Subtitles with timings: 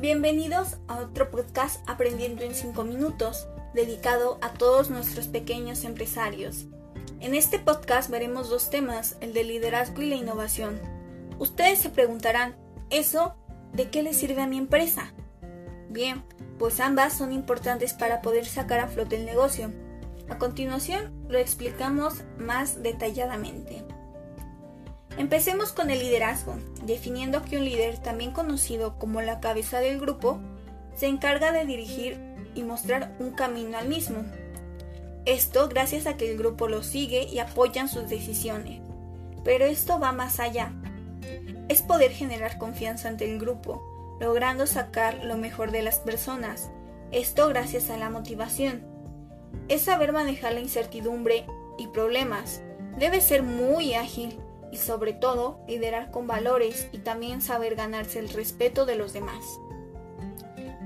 [0.00, 6.64] Bienvenidos a otro podcast Aprendiendo en 5 minutos, dedicado a todos nuestros pequeños empresarios.
[7.20, 10.80] En este podcast veremos dos temas, el de liderazgo y la innovación.
[11.38, 12.56] Ustedes se preguntarán,
[12.88, 13.34] ¿eso
[13.74, 15.12] de qué le sirve a mi empresa?
[15.90, 16.24] Bien,
[16.58, 19.70] pues ambas son importantes para poder sacar a flote el negocio.
[20.30, 23.84] A continuación lo explicamos más detalladamente.
[25.18, 26.54] Empecemos con el liderazgo,
[26.84, 30.40] definiendo que un líder, también conocido como la cabeza del grupo,
[30.94, 32.18] se encarga de dirigir
[32.54, 34.24] y mostrar un camino al mismo.
[35.26, 38.80] Esto gracias a que el grupo lo sigue y apoyan sus decisiones.
[39.44, 40.72] Pero esto va más allá.
[41.68, 46.70] Es poder generar confianza ante el grupo, logrando sacar lo mejor de las personas.
[47.12, 48.82] Esto gracias a la motivación.
[49.68, 51.44] Es saber manejar la incertidumbre
[51.78, 52.62] y problemas.
[52.98, 54.38] Debe ser muy ágil
[54.72, 59.44] y sobre todo liderar con valores y también saber ganarse el respeto de los demás.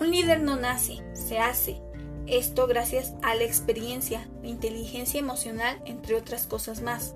[0.00, 1.80] Un líder no nace, se hace.
[2.26, 7.14] Esto gracias a la experiencia, la inteligencia emocional, entre otras cosas más,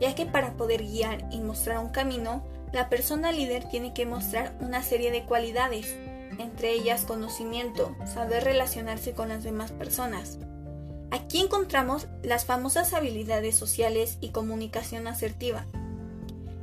[0.00, 4.56] ya que para poder guiar y mostrar un camino, la persona líder tiene que mostrar
[4.60, 5.94] una serie de cualidades,
[6.38, 10.38] entre ellas conocimiento, saber relacionarse con las demás personas.
[11.10, 15.66] Aquí encontramos las famosas habilidades sociales y comunicación asertiva,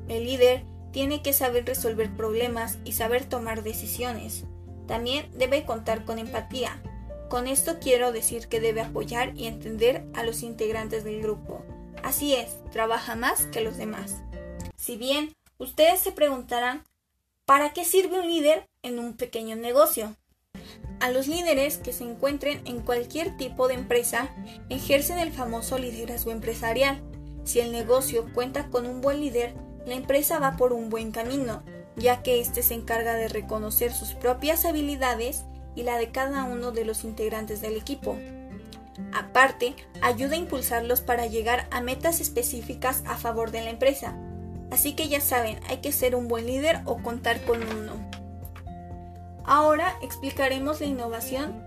[0.08, 4.46] el líder tiene que saber resolver problemas y saber tomar decisiones.
[4.88, 6.82] También debe contar con empatía.
[7.30, 11.64] Con esto quiero decir que debe apoyar y entender a los integrantes del grupo.
[12.04, 14.22] Así es, trabaja más que los demás.
[14.76, 16.84] Si bien ustedes se preguntarán,
[17.46, 20.16] ¿para qué sirve un líder en un pequeño negocio?
[21.00, 24.34] A los líderes que se encuentren en cualquier tipo de empresa
[24.70, 27.02] ejercen el famoso liderazgo empresarial.
[27.44, 29.54] Si el negocio cuenta con un buen líder,
[29.86, 31.64] la empresa va por un buen camino,
[31.95, 36.72] ya que éste se encarga de reconocer sus propias habilidades y la de cada uno
[36.72, 38.18] de los integrantes del equipo.
[39.13, 44.16] Aparte, ayuda a impulsarlos para llegar a metas específicas a favor de la empresa.
[44.72, 47.94] Así que ya saben, hay que ser un buen líder o contar con uno.
[49.46, 51.63] Ahora explicaremos la innovación,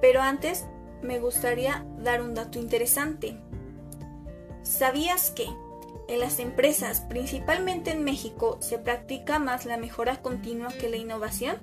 [0.00, 0.64] pero antes
[1.02, 3.36] me gustaría dar un dato interesante.
[4.62, 5.46] ¿Sabías que
[6.08, 11.56] en las empresas, principalmente en México, se practica más la mejora continua que la innovación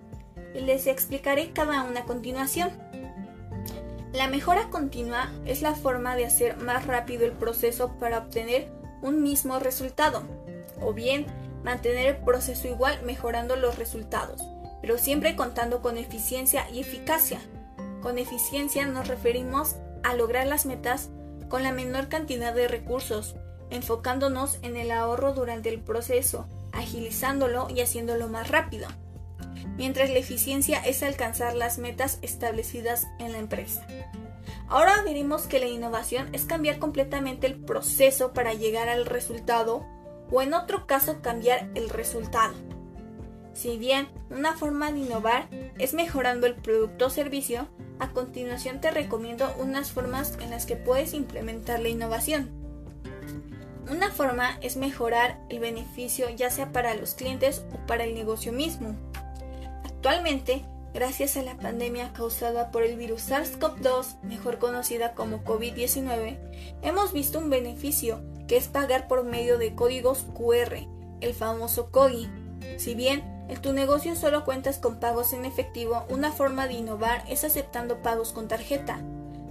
[0.53, 2.69] y les explicaré cada una a continuación.
[4.13, 8.69] La mejora continua es la forma de hacer más rápido el proceso para obtener
[9.01, 10.23] un mismo resultado,
[10.79, 11.25] o bien
[11.63, 14.41] mantener el proceso igual mejorando los resultados,
[14.81, 17.39] pero siempre contando con eficiencia y eficacia.
[18.01, 21.09] Con eficiencia nos referimos a lograr las metas
[21.49, 23.35] con la menor cantidad de recursos,
[23.69, 28.87] enfocándonos en el ahorro durante el proceso, agilizándolo y haciéndolo más rápido,
[29.77, 33.85] mientras la eficiencia es alcanzar las metas establecidas en la empresa.
[34.67, 39.85] Ahora veremos que la innovación es cambiar completamente el proceso para llegar al resultado
[40.31, 42.55] o en otro caso cambiar el resultado.
[43.53, 48.91] Si bien una forma de innovar es mejorando el producto o servicio, a continuación te
[48.91, 52.64] recomiendo unas formas en las que puedes implementar la innovación.
[53.89, 58.51] Una forma es mejorar el beneficio ya sea para los clientes o para el negocio
[58.51, 58.95] mismo.
[59.83, 66.37] Actualmente, gracias a la pandemia causada por el virus SARS-CoV-2, mejor conocida como COVID-19,
[66.81, 70.87] hemos visto un beneficio que es pagar por medio de códigos QR,
[71.21, 72.29] el famoso COGI.
[72.77, 77.23] Si bien en tu negocio solo cuentas con pagos en efectivo, una forma de innovar
[77.29, 78.99] es aceptando pagos con tarjeta.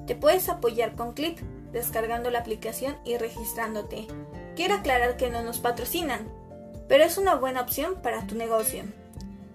[0.07, 1.43] Te puedes apoyar con Click,
[1.75, 4.07] descargando la aplicación y registrándote.
[4.57, 6.27] Quiero aclarar que no nos patrocinan,
[6.89, 8.85] pero es una buena opción para tu negocio.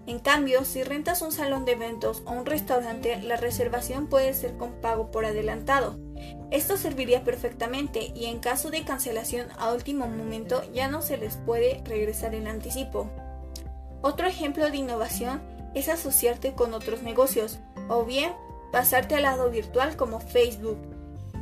[0.06, 4.56] En cambio, si rentas un salón de eventos o un restaurante, la reservación puede ser
[4.56, 5.98] con pago por adelantado.
[6.50, 11.36] Esto serviría perfectamente y en caso de cancelación a último momento ya no se les
[11.36, 13.08] puede regresar el anticipo.
[14.02, 15.42] Otro ejemplo de innovación
[15.74, 17.58] es asociarte con otros negocios
[17.88, 18.32] o bien
[18.72, 20.78] pasarte al lado virtual como Facebook.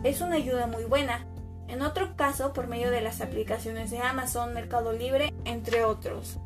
[0.05, 1.27] Es una ayuda muy buena.
[1.67, 6.39] En otro caso, por medio de las aplicaciones de Amazon, Mercado Libre, entre otros.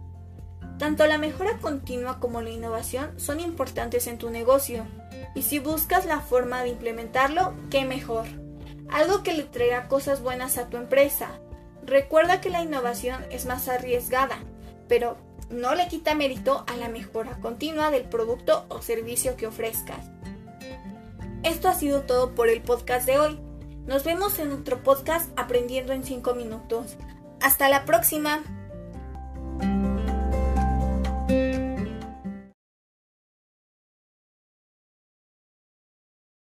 [0.78, 4.84] Tanto la mejora continua como la innovación son importantes en tu negocio,
[5.34, 8.26] y si buscas la forma de implementarlo, qué mejor.
[8.90, 11.28] Algo que le traiga cosas buenas a tu empresa.
[11.84, 14.38] Recuerda que la innovación es más arriesgada,
[14.88, 15.16] pero
[15.50, 20.10] no le quita mérito a la mejora continua del producto o servicio que ofrezcas.
[21.43, 23.39] Esto ha sido todo por el podcast de hoy.
[23.87, 26.97] Nos vemos en otro podcast aprendiendo en 5 minutos.
[27.41, 28.44] Hasta la próxima.